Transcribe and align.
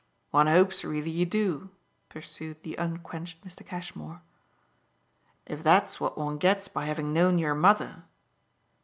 "One 0.31 0.47
hopes 0.47 0.83
really 0.83 1.11
you 1.11 1.27
do," 1.27 1.69
pursued 2.09 2.63
the 2.63 2.73
unquenched 2.77 3.45
Mr. 3.45 3.63
Cashmore. 3.63 4.23
"If 5.45 5.61
that's 5.61 5.99
what 5.99 6.17
one 6.17 6.39
gets 6.39 6.67
by 6.67 6.85
having 6.85 7.13
known 7.13 7.37
your 7.37 7.53
mother 7.53 8.03